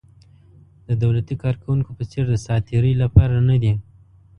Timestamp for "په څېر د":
1.97-2.35